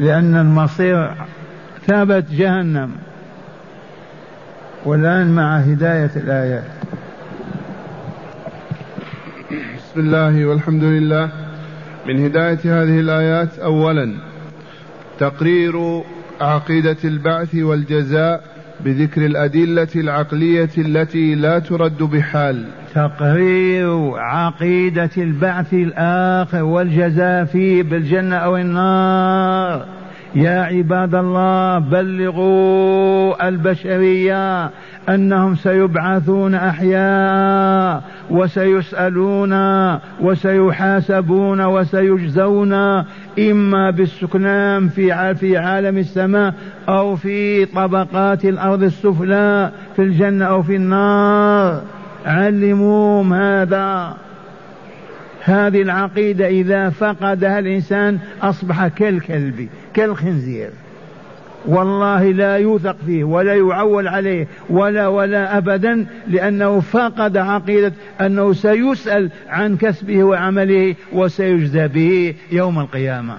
لأن 0.00 0.36
المصير 0.36 1.10
ثابت 1.86 2.30
جهنم. 2.30 2.90
والآن 4.84 5.34
مع 5.34 5.56
هداية 5.56 6.10
الآيات 6.16 6.64
بسم 9.76 10.00
الله 10.00 10.44
والحمد 10.44 10.84
لله. 10.84 11.30
من 12.06 12.24
هداية 12.24 12.58
هذه 12.64 13.00
الآيات 13.00 13.58
أولا 13.58 14.14
تقرير 15.18 16.02
عقيدة 16.40 16.96
البعث 17.04 17.54
والجزاء 17.54 18.53
بذكر 18.80 19.26
الأدلة 19.26 19.88
العقلية 19.96 20.70
التي 20.78 21.34
لا 21.34 21.58
ترد 21.58 22.02
بحال. 22.02 22.64
تقرير 22.94 24.10
عقيدة 24.16 25.10
البعث 25.18 25.74
الآخر 25.74 26.62
والجزاء 26.62 27.44
فيه 27.44 27.82
بالجنة 27.82 28.36
أو 28.36 28.56
النار. 28.56 29.86
يا 30.34 30.60
عباد 30.60 31.14
الله 31.14 31.78
بلغوا 31.78 33.48
البشرية 33.48 34.70
أنهم 35.08 35.54
سيبعثون 35.54 36.54
أحياء 36.54 38.02
وسيسألون 38.30 39.54
وسيحاسبون 40.20 41.60
وسيجزون 41.60 42.72
إما 43.38 43.90
بالسكنان 43.90 44.88
في 45.34 45.56
عالم 45.56 45.98
السماء 45.98 46.54
أو 46.88 47.16
في 47.16 47.64
طبقات 47.64 48.44
الأرض 48.44 48.82
السفلى 48.82 49.70
في 49.96 50.02
الجنة 50.02 50.44
أو 50.44 50.62
في 50.62 50.76
النار. 50.76 51.82
علموهم 52.26 53.34
هذا 53.34 54.16
هذه 55.44 55.82
العقيدة 55.82 56.46
إذا 56.46 56.90
فقدها 56.90 57.58
الإنسان 57.58 58.18
أصبح 58.42 58.86
كالكلب 58.88 59.68
كالخنزير. 59.94 60.70
والله 61.66 62.24
لا 62.24 62.56
يوثق 62.56 62.96
فيه 63.06 63.24
ولا 63.24 63.54
يعول 63.54 64.08
عليه 64.08 64.46
ولا 64.70 65.08
ولا 65.08 65.58
أبدا 65.58 66.06
لأنه 66.28 66.80
فقد 66.80 67.36
عقيدة 67.36 67.92
أنه 68.20 68.52
سيسأل 68.52 69.30
عن 69.48 69.76
كسبه 69.76 70.24
وعمله 70.24 70.94
وسيجزى 71.12 71.88
به 71.88 72.34
يوم 72.52 72.78
القيامة. 72.78 73.34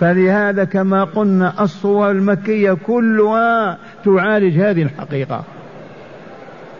فلهذا 0.00 0.64
كما 0.64 1.04
قلنا 1.04 1.54
الصور 1.60 2.10
المكية 2.10 2.72
كلها 2.72 3.78
تعالج 4.04 4.58
هذه 4.60 4.82
الحقيقة. 4.82 5.44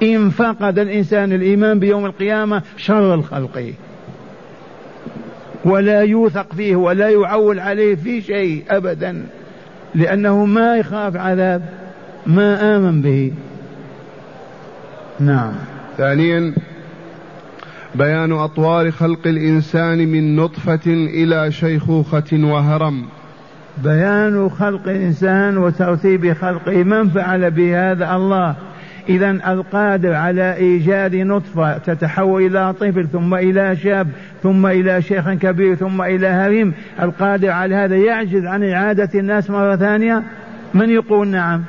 إن 0.02 0.30
فقد 0.30 0.78
الإنسان 0.78 1.32
الإيمان 1.32 1.78
بيوم 1.78 2.06
القيامة 2.06 2.62
شر 2.76 3.14
الخلق. 3.14 3.72
ولا 5.64 6.00
يوثق 6.00 6.52
فيه 6.52 6.76
ولا 6.76 7.08
يعول 7.08 7.60
عليه 7.60 7.94
في 7.94 8.20
شيء 8.20 8.64
أبدا. 8.70 9.26
لأنه 9.96 10.44
ما 10.44 10.76
يخاف 10.76 11.16
عذاب 11.16 11.62
ما 12.26 12.76
آمن 12.76 13.02
به. 13.02 13.32
نعم. 15.20 15.52
ثانيا 15.96 16.54
بيان 17.94 18.32
أطوار 18.32 18.90
خلق 18.90 19.26
الإنسان 19.26 19.98
من 19.98 20.36
نطفة 20.36 20.86
إلى 20.86 21.52
شيخوخة 21.52 22.32
وهرم. 22.32 23.04
بيان 23.84 24.50
خلق 24.50 24.88
الإنسان 24.88 25.58
وترتيب 25.58 26.32
خلقه 26.32 26.82
من 26.82 27.08
فعل 27.08 27.50
بهذا؟ 27.50 28.16
الله. 28.16 28.54
إذا 29.08 29.30
القادر 29.30 30.12
على 30.14 30.56
إيجاد 30.56 31.16
نطفة 31.16 31.78
تتحول 31.78 32.46
إلى 32.46 32.72
طفل 32.72 33.08
ثم 33.08 33.34
إلى 33.34 33.76
شاب 33.76 34.08
ثم 34.42 34.66
إلى 34.66 35.02
شيخ 35.02 35.32
كبير 35.32 35.74
ثم 35.74 36.02
إلى 36.02 36.26
هريم 36.26 36.74
القادر 37.02 37.50
على 37.50 37.74
هذا 37.74 37.96
يعجز 37.96 38.44
عن 38.44 38.64
إعادة 38.64 39.08
الناس 39.14 39.50
مرة 39.50 39.76
ثانية؟ 39.76 40.22
من 40.74 40.90
يقول 40.90 41.28
نعم؟ 41.28 41.64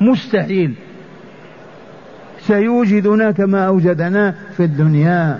مستحيل. 0.00 0.74
سيوجدنا 2.38 3.30
كما 3.30 3.66
أوجدنا 3.66 4.34
في 4.56 4.64
الدنيا. 4.64 5.38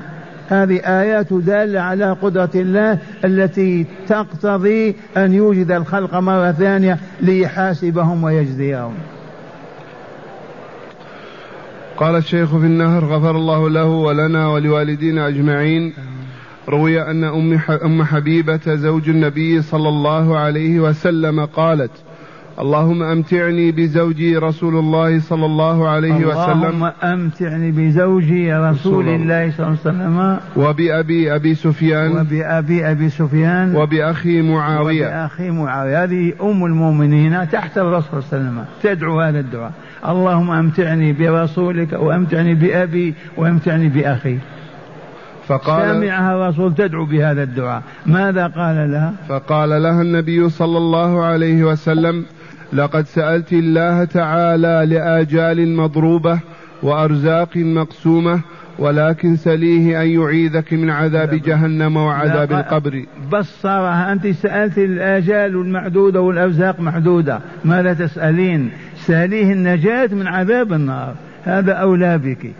هذه 0.49 0.81
آيات 1.01 1.33
دالة 1.33 1.81
على 1.81 2.13
قدرة 2.13 2.51
الله 2.55 2.99
التي 3.25 3.87
تقتضي 4.09 4.97
أن 5.17 5.33
يوجد 5.33 5.71
الخلق 5.71 6.15
مرة 6.15 6.53
ثانية 6.53 6.99
ليحاسبهم 7.21 8.25
ويجزيهم. 8.25 8.95
قال 12.03 12.17
الشيخ 12.17 12.57
في 12.57 12.67
النهر 12.67 13.05
غفر 13.05 13.31
الله 13.31 13.71
له 13.71 13.87
ولنا 13.87 14.49
ولوالدينا 14.49 15.29
أجمعين. 15.29 15.93
روي 16.69 17.03
أن 17.03 17.25
أم 17.85 18.03
حبيبة 18.03 18.75
زوج 18.75 19.09
النبي 19.09 19.63
صلى 19.63 19.89
الله 19.89 20.39
عليه 20.39 20.81
وسلم 20.81 21.45
قالت 21.45 21.91
اللهم 22.59 23.03
أمتعني 23.03 23.73
بزوجي 23.73 24.37
رسول 24.37 24.77
الله 24.77 25.21
صلى 25.21 25.47
الله 25.47 25.89
عليه 25.89 26.27
وسلم. 26.27 26.65
اللهم 26.65 26.85
أمتعني 27.03 27.71
بزوجي 27.71 28.53
رسول 28.55 29.09
الله 29.09 29.51
صلى 29.51 29.67
الله 29.67 29.79
عليه 29.87 29.91
وسلم. 29.91 30.39
وبأبي 30.57 31.35
أبي 31.35 31.55
سفيان. 31.55 32.11
وبأبي 32.11 32.91
أبي 32.91 33.09
سفيان. 33.09 33.77
وبأخي 33.77 34.43
معاوية. 34.43 35.07
وبأخي 35.07 35.51
معاوية. 35.51 36.05
هذه 36.05 36.33
أم 36.43 36.65
المؤمنين 36.65 37.49
تحت 37.51 37.79
الرسول 37.79 38.23
صلى 38.23 38.41
الله 38.41 38.49
عليه 38.51 38.61
وسلم. 38.61 38.65
تدعو 38.83 39.21
هذا 39.21 39.41
الدعاء. 39.41 39.73
اللهم 40.09 40.51
أمتعني 40.51 41.13
برسولك 41.13 41.93
وأمتعني 41.93 42.55
بأبي 42.55 43.15
وأمتعني 43.37 43.89
بأخي. 43.89 44.39
فقال 45.49 45.91
سمعها 45.91 46.35
الرسول 46.35 46.75
تدعو 46.75 47.05
بهذا 47.05 47.43
الدعاء. 47.43 47.83
ماذا 48.07 48.47
قال 48.47 48.93
لها؟ 48.93 49.15
فقال 49.29 49.83
لها 49.83 50.03
النبي 50.03 50.49
صلى 50.49 50.79
الله 50.79 51.25
عليه 51.25 51.65
وسلم 51.65 52.25
لقد 52.73 53.07
سألت 53.07 53.53
الله 53.53 54.05
تعالى 54.05 54.87
لآجال 54.87 55.77
مضروبة 55.77 56.41
وأرزاق 56.83 57.57
مقسومة 57.57 58.41
ولكن 58.79 59.37
سليه 59.37 60.03
أن 60.03 60.09
يعيذك 60.09 60.73
من 60.73 60.91
عذاب 60.91 61.35
جهنم 61.35 61.97
وعذاب 61.97 62.53
القبر. 62.53 63.05
بصرها 63.33 64.13
أنت 64.13 64.27
سألت 64.27 64.79
الآجال 64.79 65.55
المعدودة 65.57 66.21
والأرزاق 66.21 66.81
محدودة 66.81 67.41
ماذا 67.65 67.95
تسألين؟ 67.95 68.71
سأليه 68.97 69.53
النجاة 69.53 70.07
من 70.07 70.27
عذاب 70.27 70.73
النار. 70.73 71.15
هذا 71.45 71.73
أولى 71.73 72.19
بك. 72.19 72.53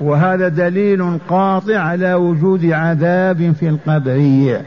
وهذا 0.00 0.48
دليل 0.48 1.18
قاطع 1.28 1.78
على 1.78 2.14
وجود 2.14 2.64
عذاب 2.64 3.52
في 3.60 3.68
القبر. 3.68 4.60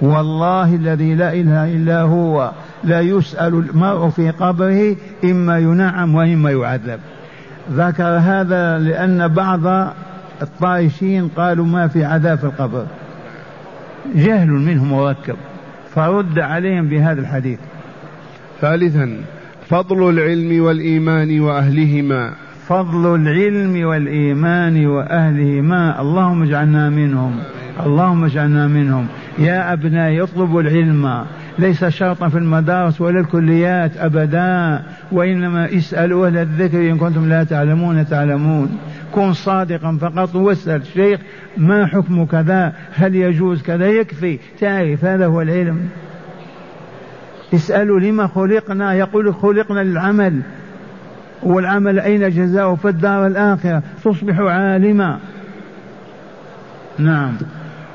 والله 0.00 0.74
الذي 0.74 1.14
لا 1.14 1.32
إله 1.32 1.74
إلا 1.74 2.00
هو 2.00 2.50
لا 2.84 3.00
يسأل 3.00 3.54
المرء 3.54 4.08
في 4.08 4.30
قبره 4.30 4.96
إما 5.24 5.58
ينعم 5.58 6.14
وإما 6.14 6.50
يعذب. 6.50 7.00
ذكر 7.72 8.18
هذا 8.18 8.78
لأن 8.78 9.28
بعض 9.28 9.92
الطائشين 10.42 11.28
قالوا 11.28 11.66
ما 11.66 11.88
في 11.88 12.04
عذاب 12.04 12.38
في 12.38 12.44
القبر. 12.44 12.86
جهل 14.14 14.48
منهم 14.48 14.90
مركب 14.90 15.36
فرد 15.94 16.38
عليهم 16.38 16.88
بهذا 16.88 17.20
الحديث. 17.20 17.58
ثالثا 18.60 19.16
فضل 19.68 20.10
العلم 20.10 20.64
والإيمان 20.64 21.40
وأهلهما. 21.40 22.32
فضل 22.66 23.14
العلم 23.14 23.86
والإيمان 23.86 24.86
وأهلهما. 24.86 26.00
اللهم 26.00 26.42
اجعلنا 26.42 26.90
منهم. 26.90 27.38
اللهم 27.86 28.24
اجعلنا 28.24 28.66
منهم. 28.66 29.06
يا 29.38 29.72
أبنائي 29.72 30.22
اطلبوا 30.22 30.62
العلم. 30.62 31.24
ليس 31.58 31.84
شرطا 31.84 32.28
في 32.28 32.38
المدارس 32.38 33.00
ولا 33.00 33.20
الكليات 33.20 33.96
أبدا 33.96 34.82
وإنما 35.12 35.76
اسألوا 35.76 36.26
أهل 36.26 36.36
الذكر 36.36 36.78
إن 36.78 36.98
كنتم 36.98 37.28
لا 37.28 37.44
تعلمون 37.44 38.06
تعلمون. 38.06 38.78
كن 39.12 39.32
صادقا 39.32 39.98
فقط 40.00 40.34
واسأل 40.34 40.80
الشيخ 40.80 41.20
ما 41.56 41.86
حكم 41.86 42.24
كذا؟ 42.26 42.72
هل 42.94 43.14
يجوز 43.14 43.62
كذا؟ 43.62 43.86
يكفي. 43.86 44.38
تعرف 44.60 45.04
هذا 45.04 45.26
هو 45.26 45.40
العلم. 45.42 45.88
اسألوا 47.54 48.00
لما 48.00 48.26
خلقنا. 48.26 48.94
يقول 48.94 49.34
خلقنا 49.34 49.80
للعمل. 49.80 50.40
والعمل 51.42 52.00
أين 52.00 52.30
جزاؤه؟ 52.30 52.74
في 52.74 52.88
الدار 52.88 53.26
الآخرة. 53.26 53.82
تصبح 54.04 54.38
عالما. 54.40 55.18
نعم. 56.98 57.32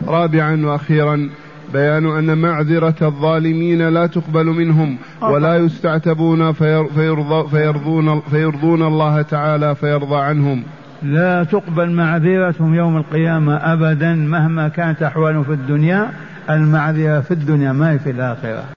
رابعا 0.07 0.65
وأخيرا 0.65 1.29
بيان 1.73 2.05
أن 2.17 2.37
معذرة 2.37 2.95
الظالمين 3.01 3.89
لا 3.89 4.07
تقبل 4.07 4.45
منهم 4.45 4.97
ولا 5.21 5.55
يستعتبون 5.55 6.51
فيرضى 6.51 7.49
فيرضون, 7.49 8.21
فيرضون 8.21 8.81
الله 8.81 9.21
تعالى 9.21 9.75
فيرضى 9.75 10.15
عنهم. 10.15 10.63
لا 11.03 11.43
تقبل 11.43 11.89
معذرتهم 11.91 12.75
يوم 12.75 12.97
القيامة 12.97 13.55
أبدا 13.55 14.15
مهما 14.15 14.67
كانت 14.67 15.03
أحوالهم 15.03 15.43
في 15.43 15.53
الدنيا. 15.53 16.09
المعذرة 16.49 17.19
في 17.19 17.31
الدنيا 17.31 17.71
ما 17.71 17.97
في 17.97 18.11
الآخرة. 18.11 18.63